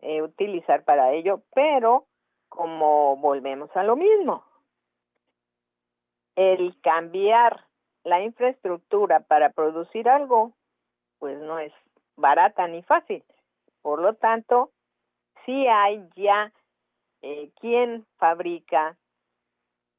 [0.00, 2.06] eh, utilizar para ello, pero
[2.48, 4.44] como volvemos a lo mismo,
[6.34, 7.64] el cambiar
[8.02, 10.52] la infraestructura para producir algo,
[11.18, 11.72] pues no es
[12.16, 13.24] barata ni fácil.
[13.82, 14.72] Por lo tanto,
[15.44, 16.52] sí hay ya
[17.22, 18.96] eh, quien fabrica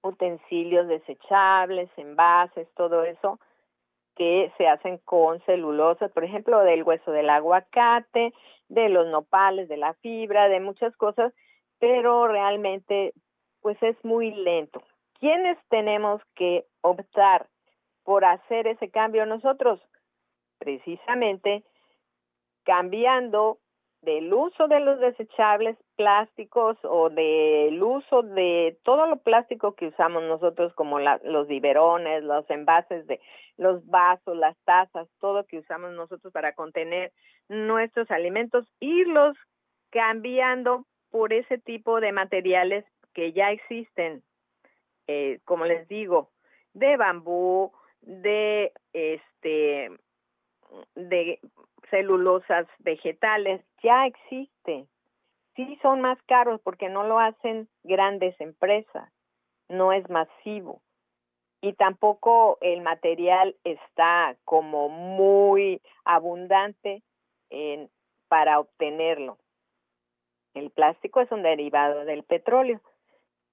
[0.03, 3.39] utensilios desechables, envases, todo eso
[4.15, 8.33] que se hacen con celulosas, por ejemplo, del hueso del aguacate,
[8.67, 11.33] de los nopales, de la fibra, de muchas cosas,
[11.79, 13.13] pero realmente
[13.61, 14.81] pues es muy lento.
[15.19, 17.47] ¿Quiénes tenemos que optar
[18.03, 19.79] por hacer ese cambio nosotros?
[20.57, 21.63] Precisamente
[22.63, 23.59] cambiando
[24.01, 30.23] del uso de los desechables plásticos o del uso de todo lo plástico que usamos
[30.23, 33.19] nosotros como los biberones, los envases de
[33.57, 37.11] los vasos, las tazas, todo que usamos nosotros para contener
[37.47, 39.37] nuestros alimentos, irlos
[39.91, 44.23] cambiando por ese tipo de materiales que ya existen,
[45.07, 46.31] eh, como les digo,
[46.73, 47.71] de bambú,
[48.01, 49.91] de este
[50.95, 51.39] de
[51.91, 54.87] celulosas vegetales, ya existe.
[55.55, 59.11] Sí son más caros porque no lo hacen grandes empresas,
[59.69, 60.81] no es masivo.
[61.61, 67.03] Y tampoco el material está como muy abundante
[67.51, 67.91] en,
[68.27, 69.37] para obtenerlo.
[70.55, 72.81] El plástico es un derivado del petróleo,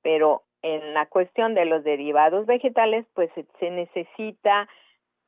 [0.01, 3.31] pero en la cuestión de los derivados vegetales, pues
[3.61, 4.69] se necesita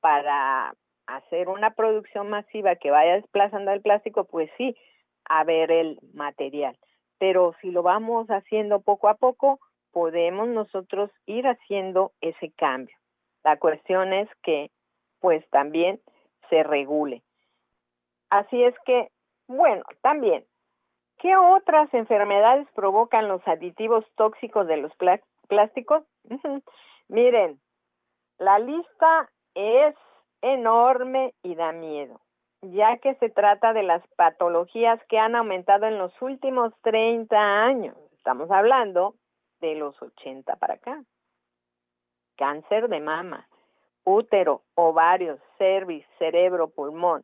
[0.01, 0.75] para
[1.17, 4.77] hacer una producción masiva que vaya desplazando el plástico, pues sí,
[5.25, 6.77] a ver el material.
[7.19, 9.61] Pero si lo vamos haciendo poco a poco,
[9.93, 12.97] podemos nosotros ir haciendo ese cambio.
[13.45, 14.71] La cuestión es que
[15.21, 16.01] pues también
[16.49, 17.23] se regule.
[18.31, 19.11] Así es que,
[19.49, 20.45] bueno, también,
[21.19, 24.93] ¿qué otras enfermedades provocan los aditivos tóxicos de los
[25.49, 26.05] plásticos?
[27.09, 27.61] Miren,
[28.39, 29.95] la lista es
[30.43, 32.20] enorme y da miedo,
[32.62, 37.97] ya que se trata de las patologías que han aumentado en los últimos 30 años.
[38.16, 39.14] Estamos hablando
[39.61, 41.03] de los 80 para acá.
[42.36, 43.49] Cáncer de mama,
[44.05, 47.22] útero, ovarios, cervix, cerebro, pulmón,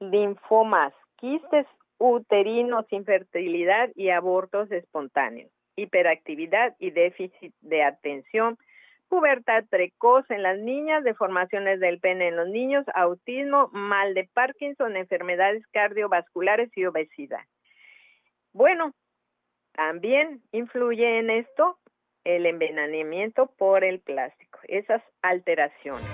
[0.00, 1.66] linfomas, quistes
[1.98, 8.58] uterinos, infertilidad y abortos espontáneos, hiperactividad y déficit de atención,
[9.08, 14.96] pubertad precoz en las niñas, deformaciones del pene en los niños, autismo, mal de Parkinson,
[14.96, 17.44] enfermedades cardiovasculares y obesidad.
[18.52, 18.92] Bueno,
[19.72, 21.78] también influye en esto
[22.24, 26.06] el envenenamiento por el plástico, esas alteraciones.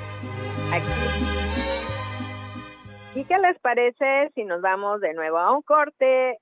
[3.14, 6.38] ¿Y qué les parece si nos vamos de nuevo a un corte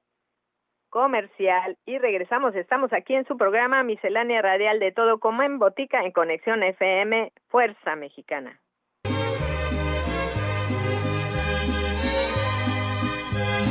[0.90, 2.54] comercial y regresamos?
[2.54, 7.32] Estamos aquí en su programa Miscelánea Radial de Todo como en Botica en Conexión FM
[7.48, 8.60] Fuerza Mexicana.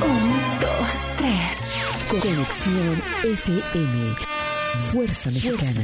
[0.01, 2.07] Un, dos, tres.
[2.09, 4.15] Conexión FM.
[4.91, 5.83] Fuerza Mexicana.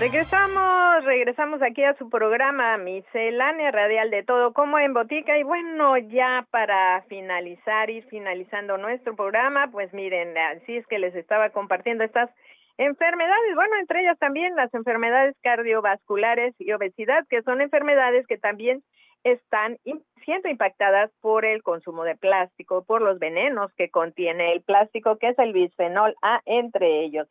[0.00, 5.98] Regresamos, regresamos aquí a su programa Miscelánea Radial de Todo como en Botica y bueno,
[5.98, 12.02] ya para finalizar, y finalizando nuestro programa, pues miren, así es que les estaba compartiendo
[12.02, 12.30] estas
[12.78, 18.82] enfermedades, bueno, entre ellas también las enfermedades cardiovasculares y obesidad, que son enfermedades que también
[19.22, 19.76] están
[20.24, 25.28] siendo impactadas por el consumo de plástico, por los venenos que contiene el plástico, que
[25.28, 27.28] es el bisfenol A, entre ellos.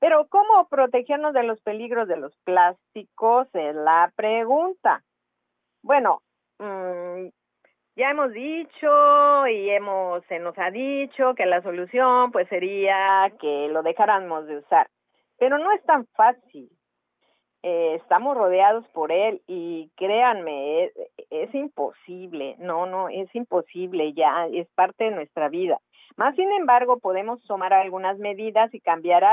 [0.00, 3.46] Pero ¿cómo protegernos de los peligros de los plásticos?
[3.54, 5.04] Es la pregunta.
[5.82, 6.22] Bueno,
[6.58, 7.28] mm,
[7.96, 13.68] ya hemos dicho y hemos, se nos ha dicho que la solución pues sería que
[13.68, 14.88] lo dejáramos de usar,
[15.38, 16.70] pero no es tan fácil.
[17.62, 20.92] Eh, estamos rodeados por él y créanme, es,
[21.28, 25.78] es imposible, no, no, es imposible ya, es parte de nuestra vida.
[26.16, 29.24] Más sin embargo, podemos tomar algunas medidas y cambiar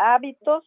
[0.00, 0.64] hábitos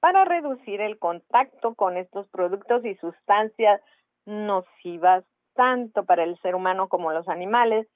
[0.00, 3.80] para reducir el contacto con estos productos y sustancias
[4.24, 7.86] nocivas tanto para el ser humano como los animales,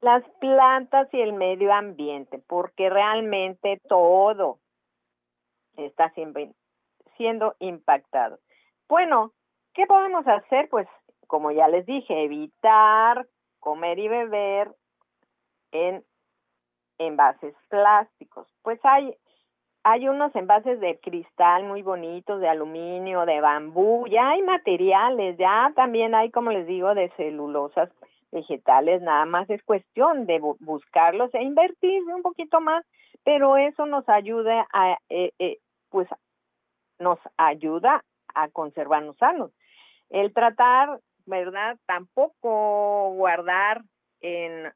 [0.00, 4.58] las plantas y el medio ambiente, porque realmente todo
[5.76, 6.52] está siempre
[7.16, 8.38] siendo impactado.
[8.88, 9.32] Bueno,
[9.74, 10.68] ¿qué podemos hacer?
[10.68, 10.86] Pues,
[11.26, 13.26] como ya les dije, evitar
[13.58, 14.72] comer y beber
[15.72, 16.04] en
[16.98, 18.46] envases plásticos.
[18.62, 19.16] Pues hay
[19.84, 25.72] hay unos envases de cristal muy bonitos, de aluminio, de bambú, ya hay materiales, ya
[25.74, 27.90] también hay, como les digo, de celulosas
[28.30, 32.84] vegetales, nada más es cuestión de buscarlos e invertir un poquito más,
[33.24, 35.58] pero eso nos ayuda a, eh, eh,
[35.90, 36.08] pues,
[36.98, 38.04] nos ayuda
[38.34, 39.50] a conservarnos sanos.
[40.10, 41.76] El tratar, ¿verdad?
[41.86, 43.82] Tampoco guardar
[44.20, 44.72] en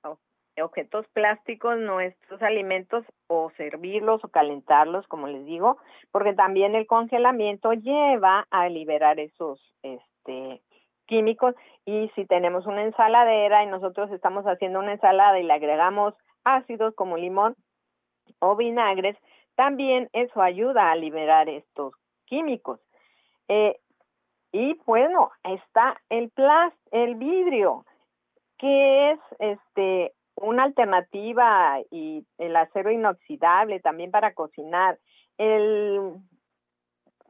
[0.63, 5.79] objetos plásticos nuestros alimentos o servirlos o calentarlos, como les digo,
[6.11, 10.63] porque también el congelamiento lleva a liberar esos este
[11.07, 11.55] químicos
[11.85, 16.95] y si tenemos una ensaladera y nosotros estamos haciendo una ensalada y le agregamos ácidos
[16.95, 17.55] como limón
[18.41, 19.17] o vinagres,
[19.55, 21.95] también eso ayuda a liberar estos
[22.27, 22.81] químicos.
[23.49, 23.79] Eh,
[24.53, 27.85] y bueno, está el plas, el vidrio,
[28.59, 34.99] que es este una alternativa y el acero inoxidable también para cocinar,
[35.39, 36.15] el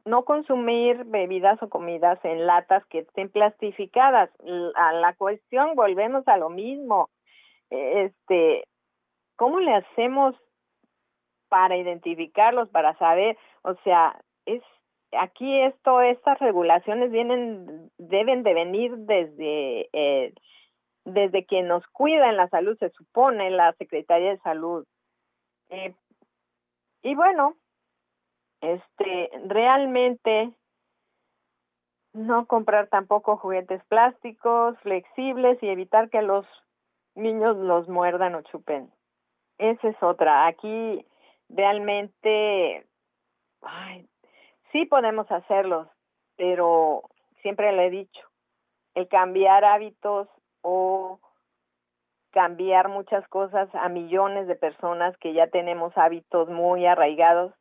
[0.05, 4.29] no consumir bebidas o comidas en latas que estén plastificadas.
[4.75, 7.09] A la cuestión volvemos a lo mismo.
[7.69, 8.63] Este,
[9.35, 10.35] ¿cómo le hacemos
[11.49, 13.37] para identificarlos, para saber?
[13.63, 14.61] O sea, es
[15.11, 20.33] aquí esto, estas regulaciones vienen, deben de venir desde, eh,
[21.07, 24.85] desde quien nos cuida en la salud, se supone, la Secretaría de Salud.
[25.69, 25.95] Eh,
[27.01, 27.55] y bueno,
[28.59, 30.51] este, realmente
[32.13, 36.45] no comprar tampoco juguetes plásticos, flexibles y evitar que los
[37.15, 38.91] niños los muerdan o chupen.
[39.59, 40.45] Esa es otra.
[40.47, 41.05] Aquí
[41.47, 42.85] realmente,
[43.61, 44.05] ay,
[44.73, 45.87] sí podemos hacerlos,
[46.35, 47.03] pero
[47.41, 48.21] siempre le he dicho,
[48.93, 50.27] el cambiar hábitos
[50.61, 51.19] o
[52.31, 57.53] cambiar muchas cosas a millones de personas que ya tenemos hábitos muy arraigados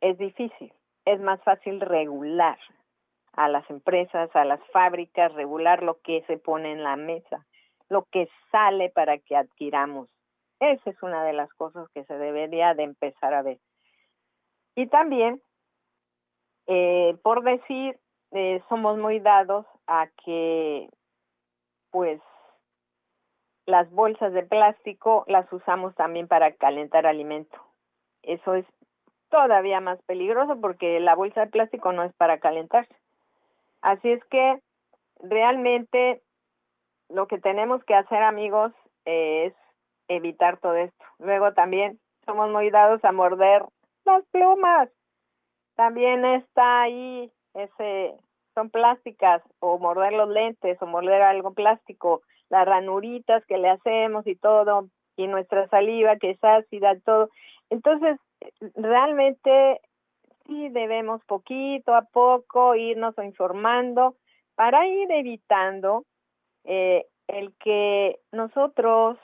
[0.00, 0.72] es difícil.
[1.04, 2.58] Es más fácil regular
[3.34, 7.46] a las empresas, a las fábricas, regular lo que se pone en la mesa,
[7.88, 10.08] lo que sale para que adquiramos.
[10.58, 13.58] Esa es una de las cosas que se debería de empezar a ver.
[14.74, 15.40] Y también,
[16.66, 17.98] eh, por decir,
[18.32, 20.88] eh, somos muy dados a que,
[21.90, 22.20] pues,
[23.66, 27.56] las bolsas de plástico las usamos también para calentar alimento.
[28.22, 28.64] Eso es
[29.28, 32.86] todavía más peligroso porque la bolsa de plástico no es para calentar.
[33.82, 34.60] Así es que
[35.20, 36.22] realmente
[37.08, 38.72] lo que tenemos que hacer, amigos,
[39.04, 39.52] es
[40.08, 41.04] evitar todo esto.
[41.18, 43.64] Luego también somos muy dados a morder
[44.04, 44.88] las plumas.
[45.74, 48.14] También está ahí ese
[48.54, 54.26] son plásticas o morder los lentes o morder algo plástico, las ranuritas que le hacemos
[54.26, 57.30] y todo y nuestra saliva que es ácida, todo.
[57.70, 58.18] Entonces,
[58.74, 59.80] realmente
[60.46, 64.16] sí debemos poquito a poco irnos informando
[64.54, 66.04] para ir evitando
[66.64, 69.18] eh, el que nosotros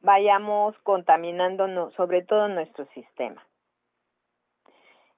[0.00, 3.44] vayamos contaminando sobre todo nuestro sistema.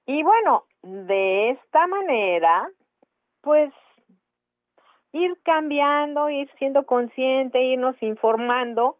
[0.05, 2.69] Y bueno, de esta manera,
[3.41, 3.73] pues
[5.17, 8.97] ir cambiando, ir siendo consciente, irnos informando,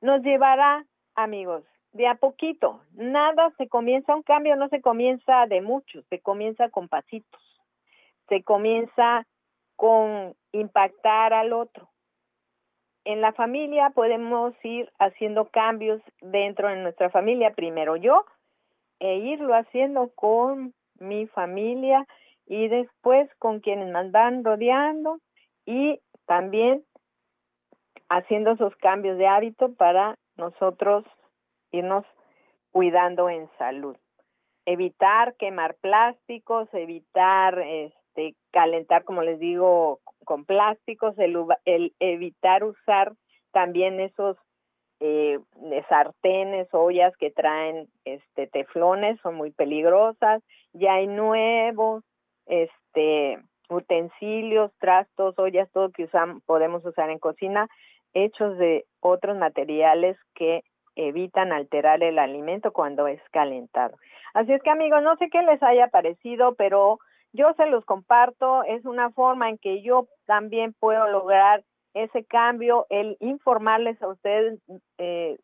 [0.00, 0.84] nos llevará,
[1.14, 2.82] amigos, de a poquito.
[2.92, 7.42] Nada se comienza, un cambio no se comienza de mucho, se comienza con pasitos,
[8.28, 9.26] se comienza
[9.76, 11.88] con impactar al otro.
[13.04, 18.26] En la familia podemos ir haciendo cambios dentro de nuestra familia, primero yo,
[18.98, 22.06] e irlo haciendo con mi familia
[22.46, 25.20] y después con quienes me van rodeando
[25.66, 26.84] y también
[28.08, 31.04] haciendo esos cambios de hábito para nosotros
[31.72, 32.04] irnos
[32.70, 33.96] cuidando en salud.
[34.64, 43.12] Evitar quemar plásticos, evitar este calentar, como les digo, con plásticos, el, evitar usar
[43.52, 44.36] también esos
[45.00, 45.38] eh,
[45.88, 50.42] sartenes, ollas que traen este teflones, son muy peligrosas.
[50.72, 52.02] Ya hay nuevos
[52.46, 53.38] este
[53.68, 57.68] utensilios, trastos, ollas, todo que usamos, podemos usar en cocina,
[58.14, 60.62] hechos de otros materiales que
[60.94, 63.96] evitan alterar el alimento cuando es calentado.
[64.34, 66.98] Así es que amigos, no sé qué les haya parecido, pero
[67.32, 71.62] yo se los comparto, es una forma en que yo también puedo lograr
[71.94, 74.60] ese cambio, el informarles a ustedes,
[74.98, 75.38] eh,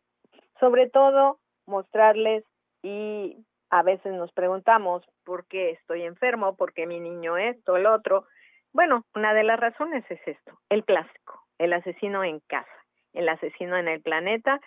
[0.59, 2.43] sobre todo mostrarles
[2.83, 3.37] y
[3.73, 8.25] a veces nos preguntamos por qué estoy enfermo, por qué mi niño esto, el otro.
[8.71, 13.75] Bueno, una de las razones es esto, el plástico, el asesino en casa, el asesino
[13.75, 14.61] en el planeta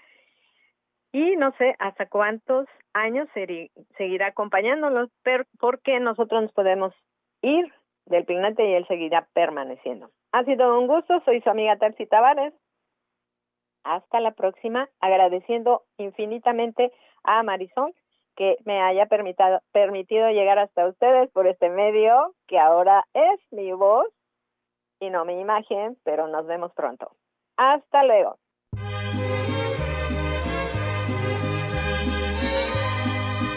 [1.12, 3.28] y no sé hasta cuántos años
[3.96, 6.92] seguirá acompañándonos, pero porque nosotros nos podemos
[7.42, 7.72] ir
[8.06, 10.10] del planeta y él seguirá permaneciendo.
[10.32, 12.54] Ha sido un gusto, soy su amiga Terci Tavares.
[13.84, 16.90] Hasta la próxima, agradeciendo infinitamente
[17.22, 17.94] a Marisol
[18.36, 23.72] que me haya permitido, permitido llegar hasta ustedes por este medio, que ahora es mi
[23.72, 24.06] voz
[25.00, 27.10] y no mi imagen, pero nos vemos pronto.
[27.56, 28.38] Hasta luego.